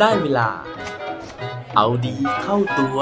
[0.00, 0.48] ได้เวลา
[1.76, 2.98] เอาดีเข้าตัว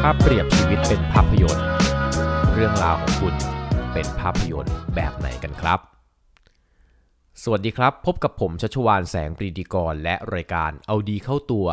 [0.00, 1.66] ถ้าเปรียบชีวิตเป็นภาพยนตร์
[2.54, 3.34] เรื่องราวของคุณ
[3.92, 5.93] เป็นภาพยนตร์แบบไหนกันครับ
[7.46, 11.68] สวัสดีครับ พบกับผมชัชวานแสงปรีดีกร และรายการเอาดีเข้าตัว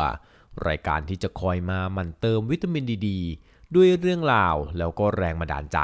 [0.68, 3.08] รายการที่จะคอยมาหมั่นเติมวิตามินดีด
[3.74, 5.78] ด้วยเรื่องราวแล้วก็แรงบันดาลใจ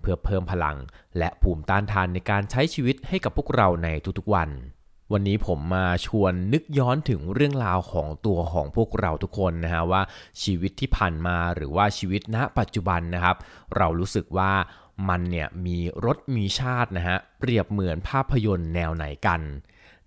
[0.00, 0.76] เพื่อเพิ่มพลัง
[1.18, 4.50] และภูมิต้านทานในการใช้ชีวิตให้กับพวกเราในทุกๆวัน
[5.12, 10.02] วันนี้ผมมาชวนนึกย้อนถึงเรื่องราวของตัวของพวกเราทุกคนนะฮะว่า
[10.42, 13.36] ชีวิตที่ผ่านมาหรือว่าชีวิตณปัจจุบันนะครับ
[13.76, 14.52] เรารู้สึกว่า
[15.08, 19.40] มันเนี่ยมีรสมีชาตินะฮะเปรียบเหมือนภาพยนตร์แนวไหนกัน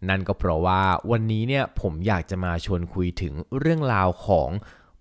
[0.10, 4.50] นั่นก็เพราะว่าวันนี้เนี่ยผมอยากจะมาชวนคุยถึงเรื่องราวของ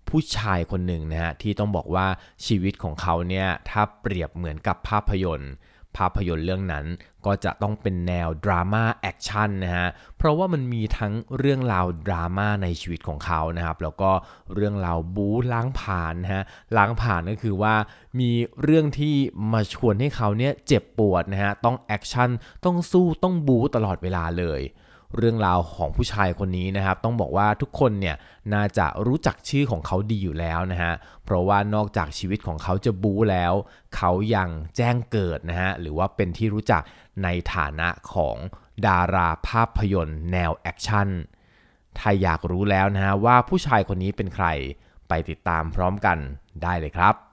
[0.09, 2.07] ผู้ชายคนหนึ่งนะฮะที่ต้องบอกว่า
[2.45, 5.51] ชีวิตของเขาเนี่ยถ้าเปรียบเหมือนกับภาพยนตร์
[5.97, 6.85] ภาพยนตร์เรื่องนั้น
[7.25, 14.11] ก็จะต้องเป็นแนวดราม่าแอคชั่นนะฮะ เพราะว่ามันมีทั้งเรื่องราวดราม่าในชีวิตของเขานะครับ แล้วก็
[14.53, 16.43] เรื่องราวบู๊ล้างผลาญนะฮะ
[16.77, 17.75] ล้างผลาญก็คือว่า
[18.19, 18.31] มี
[18.63, 19.15] เรื่องที่
[19.53, 22.29] มาชวนให้เขาเนี่ยเจ็บปวดนะฮะ ต้องแอคชั่น
[22.65, 24.61] ต้องสู้ ต้องบู๊ตลอดเวลาเลย
[25.17, 28.15] เรื่องราวของผู้ชายคนนี้นะครับ ต้องบอกว่าทุกคนเนี่ย
[28.53, 30.93] น่าจะรู้จักชื่อของเขาดีอยู่แล้วนะฮะ
[31.25, 33.53] เพราะว่านอกจากชีวิตของเขาจะบู๊แล้ว
[33.95, 36.81] เขายังแจ้งเกิดนะฮะหรือว่าเป็นที่รู้จัก
[37.23, 38.37] ในฐานะของ
[38.87, 41.09] ดาราภาพยนตร์แนวแอคชั่น
[41.97, 44.47] ถ้าอยากรู้แล้วนะฮะว่าผู้ชายคนนี้เป็นใคร
[45.07, 46.17] ไปติดตามพร้อมกัน
[46.63, 47.24] ได้เลยครับ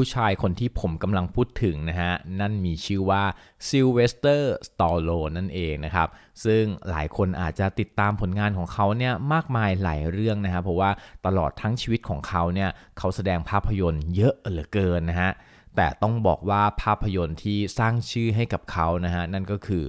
[0.00, 3.22] ผู้ชายคนที่ผมกำลังพูดถึงนะฮะ นั่นมีชื่อว่า
[3.68, 6.08] ซิลเวสเตอร์สตอลโลนนั่นเองนะครับ
[6.44, 10.90] ซึ่งหลายคนอาจจะติดตามผลงานของเขาเนี่ยมากมายหลายเรื่องนะฮะ เพราะว่า
[11.26, 15.30] ตลอดทั้งชีวิตของเขาเนี่ยเขาแสดงภาพยนตร์เยอะเหลือเกินนะฮะ
[15.76, 19.84] แต่ต้องบอกว่าภาพยนตร์ที่สร้างชื่อให้กับเขานะฮะ นั่นก็คือ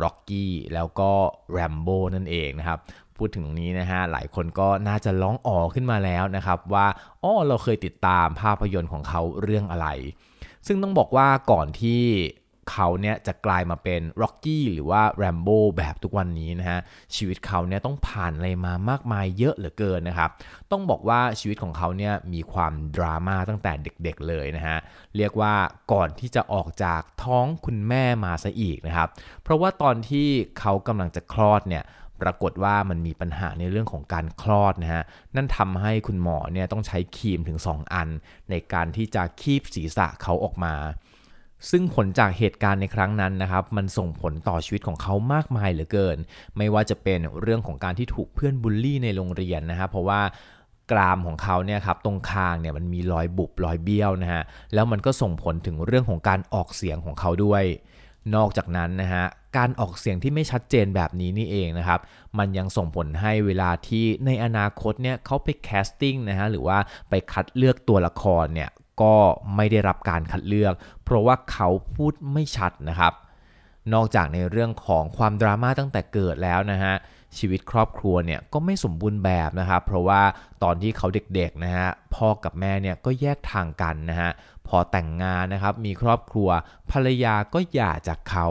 [0.00, 1.10] Rocky แล้วก็
[1.56, 2.78] Rambo นั่นเองนะครับ
[3.18, 6.86] พูดถึงตรงนี้นะฮะหลายคนก็น่าจะร้องอ๋อขึ้นมาแล้วนะครับว่า
[7.22, 9.88] อ๋อเราเคยติดตามภาพยนตร์ของเขาเรื่องอะไร
[10.66, 12.02] ซึ่งต้องบอกว่าก่อนที่
[12.72, 16.80] เขาเนี่ยจะกลายมาเป็น Rocky หรือว่า Rambo แบบทุกวันนี้นะฮะ
[17.16, 20.30] ชีวิตเขาเนี่ยต้องผ่านอะไรมามากมายเยอะเหลือเกินนะครับ
[20.72, 24.78] ต้องบอกว่าชีวิตของเขาเนี่ยมีความดราม่าตั้งแต่เด็กๆเลยนะฮะ
[25.16, 25.54] เรียกว่า
[25.92, 29.08] ก่อนที่จะออกจากท้องคุณแม่มาซะอีกนะครับ
[29.42, 30.28] เพราะว่าตอนที่
[30.58, 31.84] เขากำลังจะคลอดเนี่ย
[32.22, 35.04] ปรากฏว่ามันมีปัญหาในเรื่องของการคลอดนะฮะ
[35.36, 38.08] นั่นทำให้คุณหมอเนี่ยต้องใช้ครีมถึง 2 อัน
[38.50, 40.74] ในการที่จะคีบศีรษะเขาออกมา
[41.70, 46.18] ซึ่งผลจากเหตุการณ์ในครั้งนั้นนะครับ มันส่งผลต่อชีวิตของเขามากมายเหลือเกิน
[46.56, 50.20] ไม่ว่าจะเป็นเรื่องของการที่ถูกเพื่อนบูลลี่ในโรงเรียนนะครับเพราะว่า
[50.92, 54.42] กรามของเขาเนี่ยครับตรงคางเนี่ยมันมีรอยบุบรอยเบี้ยวนะฮะ
[54.74, 57.64] แล้วมันก็ส่งผลถึงเรื่องของการออกเสียงของเขาด้วย
[58.34, 59.24] นอกจากนั้นนะฮะ
[59.56, 62.00] การออกเสียงที่ไม่ชัดเจนแบบนี้นี่เองนะครับ
[62.38, 66.78] มันยังส่งผลให้เวลาที่ในอนาคตเนี่ยเขาไปแคสติ้งนะฮะหรือว่า
[67.10, 68.70] ไปคัดเลือกตัวละครเนี่ย
[69.02, 69.14] ก็
[69.56, 73.12] ไม่ได้รับการคัดเลือก เพราะว่าเขาพูดไม่ชัดนะครับ
[73.94, 76.94] นอกจากในเรื่องของความดราม่าตั้งแต่เกิดแล้วนะฮะ
[77.38, 80.22] ชีวิตครอบครัวเนี่ยก็ไม่สมบูรณ์แบบนะครับ เพราะว่า
[80.62, 84.30] ตอนที่เขาเด็กๆนะฮะพ่อกับแม่เนี่ยก็แยกทางกันนะฮะ
[84.68, 86.48] พอแต่งงานนะครับมีครอบครัว
[86.90, 88.48] ภรรยาก็หย่าจากเขา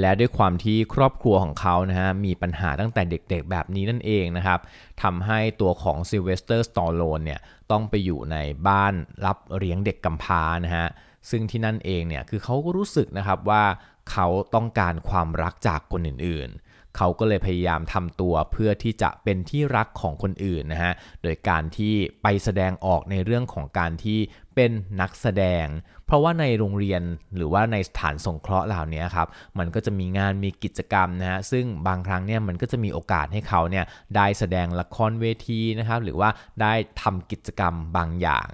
[0.00, 4.60] และด้วยความที่ครอบครัวของเขานะฮะมีปัญหาตั้งแต่เด็กๆแบบนี้นั่นเองนะครับ
[5.02, 7.40] ทำให้ตัวของซิลเวสเตอร์สตอลโลนเนี่ย
[7.70, 8.36] ต้องไปอยู่ใน
[8.68, 8.94] บ้าน
[9.24, 10.86] รับเลี้ยงเด็กกำพร้านะฮะ
[11.30, 13.64] ซึ่งที่นั่นเองเนี่ยคือเขาก็รู้สึกนะครับว่า
[14.10, 16.65] เขาต้องการความรักจากคนอื่นๆ
[16.96, 20.92] เขาก็เลยพยายามทำตัวเพื่อที่จะเป็นที่รักของคนอื่นนะฮะ
[21.22, 24.18] โดยการที่ไปแสดงออกในเรื่องของการที่
[24.54, 24.70] เป็น
[25.00, 25.66] นักแสดง
[26.06, 27.02] เพราะว่าในโรงเรียน
[27.36, 29.28] หรือว่าในสถานสงเคราะห์เหล่านี้ครับ
[29.58, 33.84] มันก็จะมีงานมีกิจกรรมนะฮะซึ่งบางครั้งเนี่ยมันก็จะมีโอกาสให้เขาเนี่ย
[34.16, 36.28] ได้แสดงละครเวทีนะครับหรือว่า
[36.62, 38.48] ได้ทำกิจกรรมบางอย่าง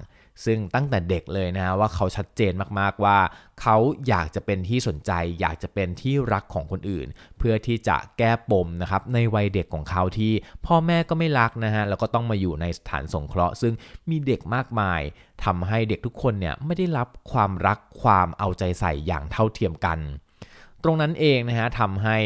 [0.45, 3.19] ซึ่งตั้งแต่เด็กเลยนะว่าเขาชัดเจนมากๆว่า
[3.61, 3.77] เขา
[4.09, 7.07] อยากจะเป็นที่สนใจ อยากจะเป็นที่รักของคนอื่น
[7.39, 10.33] เพื่อที่จะแก้ปมนะครับในวัยเด็กของเขาที่
[10.67, 13.73] พ่อแม่ก็ไม่รักนะฮะแล้วก็ต้องมาอยู่ในสถานสงเคราะห์ ซึ่ง
[14.11, 15.01] มีเด็กมากมาย
[15.45, 19.99] ทำให้เด็กทุกคนเนี่ยไม่ได้รับความรักความเอาใจใส่อย่างเท่าเทียมกัน
[20.83, 22.17] ตรงนั้นเองนะฮะทำให้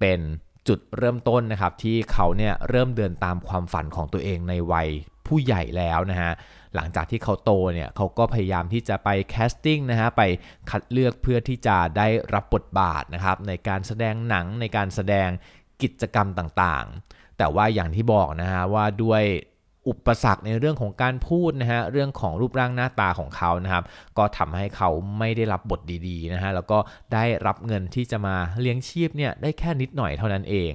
[0.00, 0.20] เป็น
[0.68, 4.88] จุดเริ่มต้นนะครับที่เขาเนี่ยเริ่มเดินตามความฝันของตัวเองในวัย
[5.26, 6.32] ผู้ใหญ่แล้วนะฮะ
[6.74, 10.22] หลังจากที่เขาโตเนี่ยเขาก็พยายามที่จะไปแคสติ้งนะฮะไป
[10.70, 15.28] คัดเลือกเพื่อที่จะได้รับบทบาทนะครับในการแสดงหนังในการแสดง
[15.82, 19.22] กิจกรรมต่างๆ แต่ว่าอย่างที่บอกนะฮะว่าด้วย
[19.88, 23.84] อุปสรรคในเรื่องของการพูดนะฮะเรื่องของรูปร่างหน้าตาของเขานะครับ
[24.18, 26.78] ก็ทำให้เขาไม่ได้รับบทดีๆนะฮะแล้วก็
[27.14, 30.72] ได้รับเงินที่จะมาเลี้ยงชีพเนี่ยได้แค่นิดหน่อยเท่านั้นเอง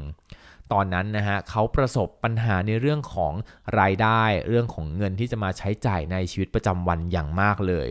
[0.73, 3.33] ตอนนั้นนะฮะเขาประสบปัญหาในเรื่องของ
[3.79, 7.89] รายได้ เรื่องของเงินที่จะมาใช้จ่ายในชีวิตประจำวันอย่างมากเลย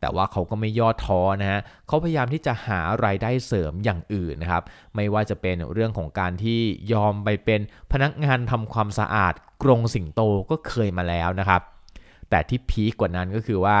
[0.00, 4.62] แต่ว่าเขาก็ไม่ย่อท้อนะฮะเขาพยายามที่จะหารายได้เสริมอย่างอื่นนะครับ
[4.96, 6.60] ไม่ว่าจะเป็นเรื่องของการที่
[6.92, 7.60] ยอมไปเป็น
[7.92, 10.20] พนักงานทำความสะอาด กรงสิงโต
[10.50, 11.62] ก็เคยมาแล้วนะครับ
[12.30, 13.80] แต่ที่พีกกว่านั้นก็คือว่า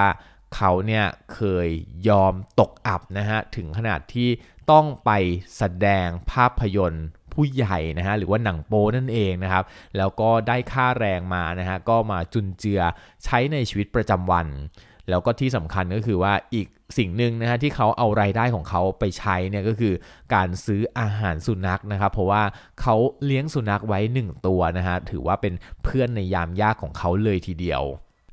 [0.54, 1.04] เขาเนี่ย
[1.34, 1.68] เคย
[2.08, 4.28] ยอมตกอับนะฮะถึงขนาดที่
[4.70, 5.10] ต้องไป
[5.56, 9.64] แสดงภาพยนตร์ผู้ใหญ่นะฮะหรือว่าหนังโป้นั่นเองนะครับ
[9.96, 12.80] แล้วก็ได้ค่าแรงมานะฮะก็มาจุนเจือ
[13.24, 14.46] ใช้ในชีวิตประจำวัน
[15.10, 16.66] แล้วก็ที่สำคัญก็คือว่าอีก
[16.98, 19.94] สิ่งหนึ่งนะฮะที่เขาเอารายได้ของเขาไปใช้เนี่ยก็คือ
[20.34, 22.42] การซื้ออาหารสุนัขนะครับ เพราะว่า
[22.80, 27.84] เขาเลี้ยงสุนัขไว้ 1 ตัวนะฮะถือว่าเป็นเพื่อนในยามยากของเขาเลยทีเดียว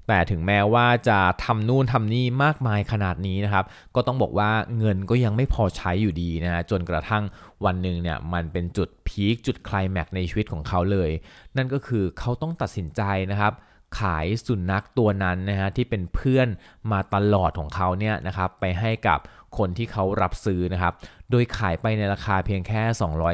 [0.10, 7.24] แต่ถึงแม้ว่าจะทำนู่นทำนี่มากมายขนาดนี้นะครับ ก็ต้องบอกว่าเงินก็ยังไม่พอใช้อยู่ดีนะฮะจนกระทั่ง
[7.66, 11.10] วันหนึ่งเนี่ยมันเป็นจุดพีคจุดคลายแม็กในชีวิตของเขาเลย
[11.58, 13.02] นั่นก็คือเขาต้องตัดสินใจ
[13.32, 13.54] นะครับ
[14.00, 16.48] ขายสุนัขตัวนั้นนะฮะที่เป็นเพื่อน
[16.92, 19.20] มาตลอดของเขาเนี่ยนะครับไปให้กับ
[19.58, 20.94] คนที่เขารับซื้อนะครับ
[21.32, 22.82] โดยขายไปในราคาเพียงแค่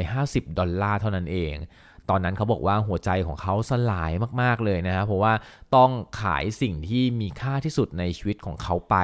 [0.03, 1.55] 250 ดอลลาร์เท่านั้นเอง
[2.09, 4.11] ตอนนั้นเขาบอกว่าหัวใจของเขาสลาย
[4.41, 5.33] มากๆเลยนะครับเพราะว่า
[5.75, 5.91] ต้อง
[6.21, 8.95] ขายสิ่งที่มีค่าที่สุดในชีวิตของเขาไป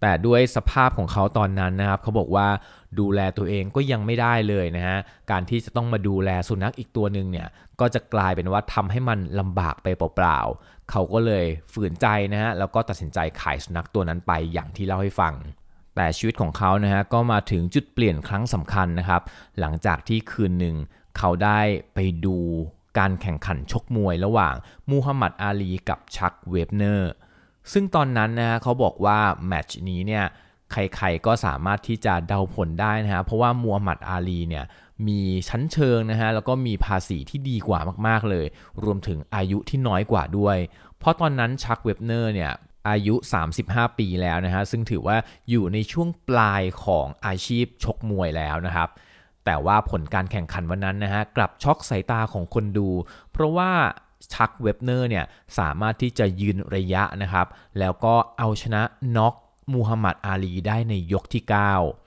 [0.00, 2.48] แต่ด้วยสภาพของเขาตอนนั้นนะครับเขาบอกว่า
[3.00, 4.98] ดูแลตัวเองก็ยังไม่ได้เลยนะฮะ
[5.30, 7.48] การที่จะต้องมาดูแลสุนัขอีกตัวหนึ่งเนี่ย
[7.80, 15.34] ก็จะกลายเป็นว่าทำให้มันลำบากไปเปล่าๆ เขาก็เลยฝืนใจนะฮะ แล้วก็ตัดสินใจขายสุนัขตัวนั้นไปอย่างที่เล่าให้ฟัง
[15.94, 19.22] แต่ชีวิตของเขานะฮะก็มาถึงจุดเปลี่ยนครั้งสำคัญนะครับ
[19.60, 20.76] หลังจากที่คืนหนึ่ง
[21.18, 21.60] เขาได้
[21.94, 22.36] ไปดู
[22.98, 24.54] การแข่งขันชกมวยระหว่าง
[24.90, 27.10] มูฮัมหมัดอาลีกับชัค เว็พเนอร์
[27.72, 30.24] ซึ่งตอนนั้นนะฮะเขาบอกว่าแมตช์นี้เนี่ย
[30.72, 34.64] ใครๆก็สามารถที่จะเดาผลได้นะฮะ เพราะว่ามูฮัมหมัดอาลีเนี่ย
[35.08, 38.46] มีชั้นเชิงนะฮะแล้วก็มีภาษีที่ดีกว่ามากๆเลย
[38.84, 40.56] รวมถึงอายุที่น้อยกว่าด้วย
[40.98, 42.52] เพราะตอนนั้นชัค เว็พเนอร์เนี่ย
[42.88, 43.14] อายุ
[43.56, 45.16] 35 ปีแล้วนะฮะซึ่งถือว่า
[45.50, 48.88] อยู่ในช่วงปลายของอาชีพชกมวยแล้วนะครับ
[49.44, 52.88] แต่ว่าผลการแข่งขันวันนั้นนะฮะกลับช็อกสายตาของคนดู
[53.32, 53.70] เพราะว่า
[54.34, 55.24] ชัค เว็พเนอร์เนี่ย
[55.58, 57.46] สามารถที่จะยืนระยะนะครับ
[57.78, 58.82] แล้วก็เอาชนะ
[59.16, 59.34] น็อก
[59.72, 62.03] มูฮัมหมัดอาลีได้ในยกที่ 9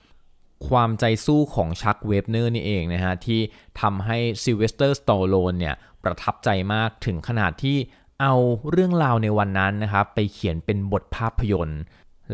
[0.68, 3.40] ความใจสู้ของชัค เว็พเนอร์นี่เองนะฮะ ที่
[3.82, 7.78] ทำให้ซิลเวสเตอร์ สตอลโลนเนี่ย ประทับใจมากถึงขนาดที่
[8.22, 8.34] เอา
[8.72, 11.82] เรื่องราวในวันนั้นนะครับ ไปเขียนเป็นบทภาพยนตร์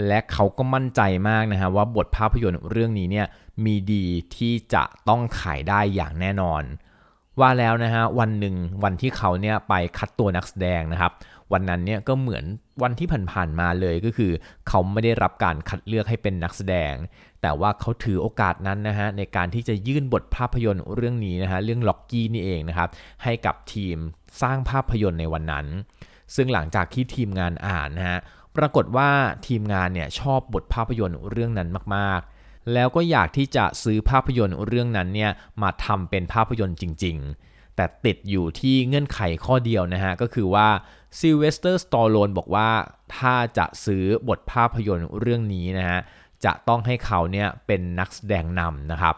[0.07, 3.27] และเขาก็มั่นใจมากนะฮะ ว่าบทภาพยนตร์เรื่องนี้เนี่ย
[3.65, 4.05] มีดี
[4.35, 6.63] ที่จะต้องขายได้อย่างแน่นอน
[7.39, 11.11] ว่าแล้วนะฮะวันหนึ่งวันที่เขาเนี่ยไปคัดตัวนักแสดงนะครับ
[11.51, 12.43] วันนั้นเนี่ยก็เหมือน
[12.83, 14.31] วันที่ผ่านๆมาเลยก็คือ
[14.67, 16.95] เขาไม่ได้รับการคัดเลือกให้เป็นนักแสดง
[17.41, 22.89] แต่ว่าเขาถือโอกาสนั้นนะฮะในการที่จะยื่นบทภาพยนตร์เรื่องนี้นะฮะเรื่องร็อกกี้นี่เองนะครับ
[23.23, 23.97] ให้กับทีม
[24.41, 25.65] สร้างภาพยนตร์ในวันนั้น
[26.35, 28.19] ซึ่งหลังจากที่ทีมงานอ่านนะฮะ
[28.57, 29.09] ปรากฏว่า
[29.47, 35.31] ทีมงานเนี่ยชอบบทภาพยนตร์เรื่องนั้นมากๆ แล้วก็อยากที่จะซื้อภาพยนตร์เรื่องนั้นเนี่ย
[35.61, 40.67] มาทำเป็นภาพยนตร์จริง ๆ แต่ติดอยู่ที่เงื่อนไขข้อเดียวนะฮะ ก็คือว่า
[41.19, 42.69] ซิลเวสเตอร์สตอลโลนบอกว่า
[43.17, 45.99] ถ้าจะซื้อบทภาพยนตร์เรื่องนี้นะฮะ
[46.45, 49.15] จะต้องให้เขาเนี่ยเป็นนักแสดงนำนะครับ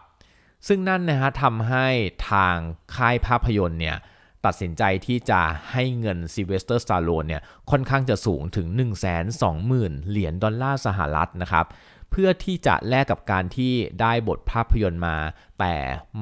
[0.67, 1.87] ซึ่งนั่นนะฮะทำให้
[2.31, 2.55] ทาง
[2.95, 3.97] ค่ายภาพยนตร์เนี่ย
[4.45, 8.93] ตัดสินใจที่จะให้เงินซิลเวสเตอร์สตอลโลนเนี่ยค่อนข้างจะสูงถึง 1 2 0 0
[9.41, 11.65] 0 0 เหรียญดอลลาร์สหรัฐนะครับ
[12.11, 15.17] เพื่อที่จะแลกกับการที่ได้บทภาพยนตร์มา
[15.59, 15.75] แต่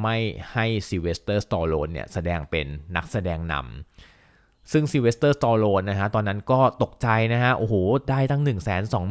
[0.04, 0.18] ไม่
[0.52, 7.76] ให้ซิลเวสเตอร์สตอลโลนเนี่ยแสดงเป็นนักแสดงนำซึ่งซิลเวสเตอร์สตอลโลนนะฮะตอนนั้นก็ตกใจนะฮะโอ้โห
[8.10, 8.60] ได้ตั้ง 1 2 0 0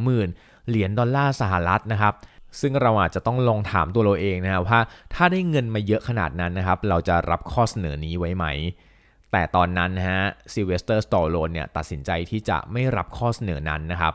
[0.07, 2.13] 0 0 เหรียญดอลลาร์สหรัฐนะครับ
[2.61, 4.79] ซึ่งเราอาจจะต้องลองถามตัวเราเองนะครับว่า
[5.13, 8.45] ถ้าได้เงินมาเยอะขนาดนั้นนะครับ เราจะรับข้อเสนอนี้ไว้ไหม
[9.31, 10.21] แต่ตอนนั้นนะฮะ
[10.53, 14.13] ซิลเวสเตอร์สตอลโลนเนี่ยตัดสินใจที่จะไม่รับข้อเสนอนั้นนะครับ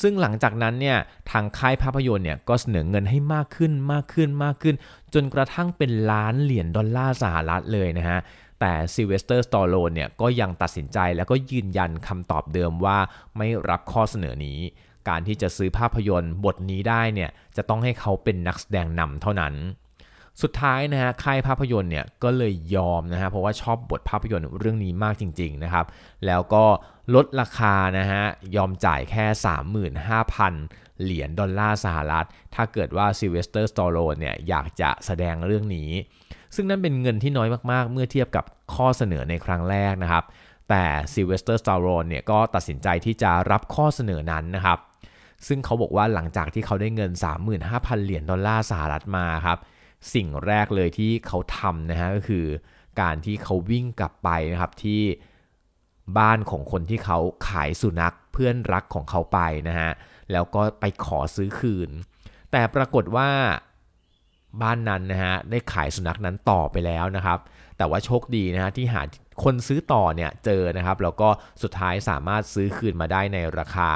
[0.00, 0.98] ซึ่งหลังจากนั้นเนี่ย
[1.30, 4.74] ทางค่ายภาพยนตร์เนี่ยก็เสนอเงินให้มากขึ้นมากขึ้นมากขึ้น
[5.14, 8.18] จนกระทั่งเป็นล้านเหรียญดอลลาร์สหรัฐเลยนะฮะ
[8.60, 12.98] แต่ซิลเวสเตอร์สตอลโลนเนี่ยก็ยังตัดสินใจแล้วก็ยืนยันคำตอบเดิมว่า
[13.36, 14.58] ไม่รับข้อเสนอนี้
[15.08, 19.54] การที่จะซื้อภาพยนตร์บทนี้ได้เนี่ยจะต้องให้เขาเป็นนักแสดงนำเท่านั้น
[20.42, 25.86] สุดท้ายนะฮะค่ายภาพยนตร์เนี่ยก็เลยยอมนะฮะเพราะว่าชอบบทภาพยนตร์เรื่องนี้มากจริงๆนะครับ
[26.26, 26.64] แล้วก็
[27.14, 28.22] ลดราคานะฮะ
[28.56, 29.24] ยอมจ่ายแค่
[29.92, 35.90] 35,000 เหรียญดอลลาร์สหรัฐ ถ้าเกิดว่าซิลเวสเตอร์สตอลโลนเนี่ยอยากจะแสดงเรื่องนี้
[36.54, 40.24] ซึ่งนั่นเป็นเงินที่น้อยมากๆ เมื่อเทียบกับข้อเสนอในครั้งแรกนะครับ
[40.70, 44.78] แต่ซิลเวสเตอร์สตอลโลนเนี่ยก็ตัดสินใจที่จะรับข้อเสนอนั้นนะครับ
[45.46, 47.10] ซึ่งเขาบอกว่าหลังจากที่เขาได้เงิน
[47.58, 49.58] 35,000 เหรียญดอลลาร์สหรัฐมาครับ
[50.14, 52.44] สิ่งแรกเลยที่เขาทำนะฮะก็คือ
[53.00, 55.02] การที่เขาวิ่งกลับไปนะครับที่
[56.18, 59.38] บ้านของคนที่เขาขายสุนัขเพื่อนรักของเขาไป
[59.68, 59.90] นะฮะ
[60.32, 61.90] แล้วก็ไปขอซื้อคืน
[62.52, 63.30] แต่ปรากฏว่า
[64.62, 67.38] บ้านนั้นนะฮะได้ขายสุนัขนั้นต่อไปแล้วนะครับ
[67.78, 69.02] แต่ว่าโชคดีนะฮะที่หา
[69.44, 71.28] คนซื้อต่อเนี่ยเจอนะครับ แล้วก็
[71.62, 73.90] สุดท้ายสามารถซื้อคืนมาได้ในราคา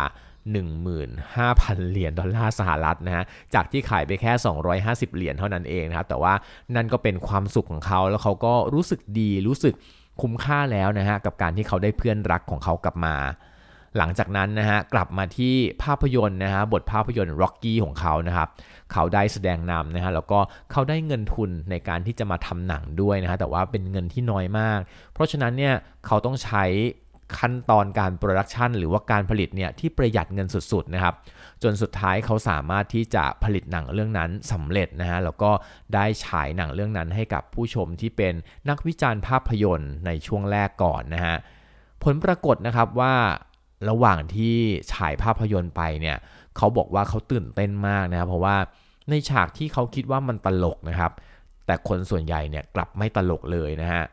[0.72, 4.32] 15,000 เหรียญดอลลาร์สหรัฐนะฮะ จากที่ขายไปแค่
[4.74, 6.34] 250 เหรียญเท่านั้นเองนะครับ แต่ว่า
[6.76, 9.74] นั่นก็เป็นความสุขของเขาแล้วเขาก็รู้สึกดีรู้สึก
[10.20, 13.16] คุ้มค่าแล้วนะฮะกับการที่เขาได้เพื่อนรักของเขากลับมา
[13.98, 18.48] หลังจากนั้นนะฮะกลับมาที่ภาพยนตร์นะฮะบทภาพยนตร์ร็อกกี้ของเขานะครับ
[18.92, 20.38] เขาได้แสดงนำนะฮะแล้วก็
[20.70, 24.78] เขาได้เงินทุนในการที่จะมาทำหนังด้วยนะฮะแต่ว่าเป็นเงินที่น้อยมาก
[25.12, 25.74] เพราะฉะนั้นเนี่ย
[26.06, 26.64] เขาต้องใช้
[27.38, 31.14] ขั้นตอนการ production หรือว่าการผลิตเนี่ยที่ประหยัดเงินสุดๆนะครับ
[31.64, 35.50] จนสุดท้ายเขาสามารถที่จะผลิตหนังเรื่องนั้นสำเร็จนะฮะแล้วก็
[35.94, 38.34] ได้ฉายหนังเรื่องนั้นให้กับผู้ชมที่เป็น
[38.68, 41.36] นักวิจารณ์ภาพยนตร์ในช่วงแรกก่อนนะฮะ
[42.02, 43.14] ผลปรากฏนะครับว่า
[43.90, 44.56] ระหว่างที่
[44.92, 46.16] ฉายภาพยนตร์ไปเนี่ย
[46.56, 48.56] เขาบอกว่าเขาตื่นเต้นมากนะครับ เพราะว่า
[49.10, 51.12] ในฉากที่เขาคิดว่ามันตลกนะครับ
[51.66, 54.04] แต่คนส่วนใหญ่เนี่ยกลับไม่ตลกเลยนะฮะ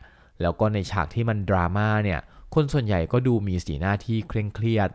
[0.41, 2.19] แล้วก็ในฉากที่มันดราม่าเนี่ย
[2.55, 4.89] คนส่วนใหญ่ก็ดูมีสีหน้าที่เคร่งเครียด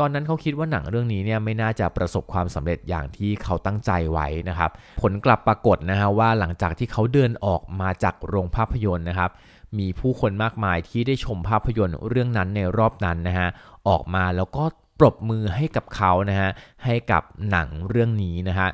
[0.00, 4.70] ตอนนั้นเขาคิดว่าหนังเรื่องนี้เนี่ยไม่น่าจะประสบความสำเร็จอย่างที่เขาตั้งใจไว้นะครับ
[5.02, 9.30] ผลกลับปรากฏนะฮะว่าหลังจากที่เขาเดินออกมาจากโรงภาพยนตร์นะครับ
[9.78, 13.48] มีผู้คนมากมายที่ได้ชมภาพยนตร์เรื่องนั้นในรอบนั้นนะฮะ
[13.88, 14.64] ออกมาแล้วก็
[15.00, 16.50] ปรบมือให้กับเขานะฮะ
[16.84, 18.68] ให้กับหนังเรื่องนี้นะฮะ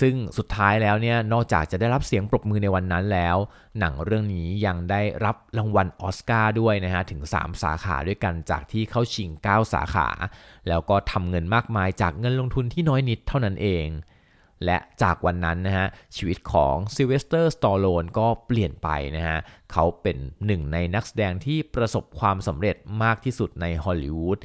[0.00, 3.36] ซึ่งสุดท้ายแล้วเนี่ยนอกจากจะได้รับเสียงปรบมือในวันนั้นแล้ว
[3.78, 10.08] หนังเรื่องนี้ยังได้รับรางวัลออสการ์ด้วยนะฮะ ถึง 3 สาขาด้วยกันจากที่เข้าชิง 9 สาขา
[10.68, 13.88] แล้วก็ทำเงินมากมายจากเงินลงทุนที่น้อยนิดเท่านั้นเอง
[14.64, 15.86] และจากวันนั้นนะฮะ
[16.16, 19.38] ชีวิตของซิลเวสเตอร์สตอลโลนก็เปลี่ยนไปนะฮะ
[19.72, 24.38] เขาเป็นหนึ่งในนักแสดงที่ประสบความสำเร็จมากที่สุดในฮอลลีวูด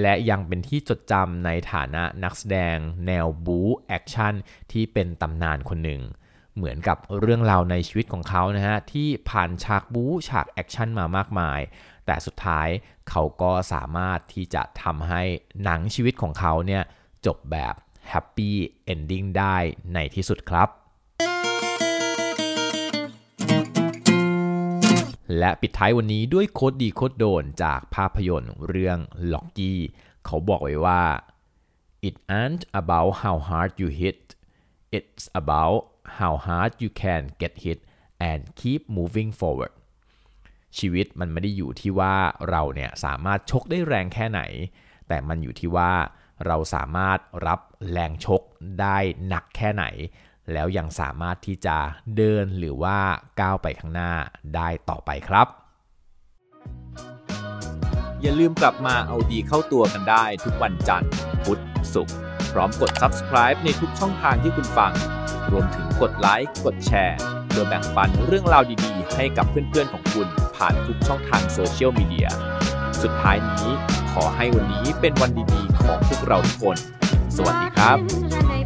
[0.00, 4.34] และยังเป็นที่จดจำในฐานะนักแสดงแนวบู๊แอคชั่น
[4.72, 6.02] ที่เป็นตำนานคนหนึ่ง
[6.56, 11.60] เหมือนกับเรื่องราวในชีวิตของเขานะฮะที่ผ่านฉากบู๊ฉากแอคชั่นมามากมาย
[12.06, 12.68] แต่สุดท้าย
[13.10, 15.22] เขาก็สามารถที่จะทำให้
[15.62, 16.82] หนังชีวิตของเขาเนี่ย
[17.26, 17.74] จบแบบ
[18.08, 19.56] happy ending ได้
[19.94, 20.68] ในที่สุดครับ
[25.38, 28.98] และปิดท้ายวันนี้ด้วย quote ดี quote โดนจากภาพยนตร์เรื่อง
[29.32, 29.80] ร็อกกี้
[30.26, 31.02] เขาบอกไว้ว่า
[32.08, 34.20] it ain't about how hard you hit
[34.98, 35.80] it's about
[36.18, 37.78] how hard you can get hit
[38.30, 39.74] and keep moving forward
[40.78, 42.14] ชีวิตมันไม่ได้อยู่ที่ว่า
[42.50, 44.40] เราเนี่ยสามารถชกได้แรงแค่ไหน
[45.08, 45.92] แต่มันอยู่ที่ว่า
[46.46, 47.60] เราสามารถรับ
[47.90, 48.42] แรงชก
[48.80, 48.98] ได้
[49.28, 49.84] หนักแค่ไหน
[50.52, 51.76] แล้วยังสามารถที่จะ
[52.16, 52.98] เดินหรือว่า
[53.40, 54.12] ก้าวไปข้างหน้า
[54.54, 55.46] ได้ต่อไปครับ
[58.20, 61.10] อย่าลืมกลับมาเอาดีเข้าตัวกันได้ทุกวันจันทร์
[61.44, 61.62] พุธ
[61.94, 62.16] ศุกร์
[62.52, 64.92] พร้อมกด subscribe ในทุกช่องทางที่คุณฟัง
[65.50, 67.18] รวมถึงกดไลค์กดแชร์
[67.48, 72.28] เพื่อแบ่งปันเรื่องราวดีๆ ให้กับเพื่อนๆของคุณผ่านทุกช่องทางโซเชียลมีเดีย
[73.02, 73.68] สุดท้ายนี้
[74.12, 76.76] ขอให้วันนี้เป็นวันดีๆ ของพวกเราทุกคน
[77.36, 78.61] สวัสดีครับ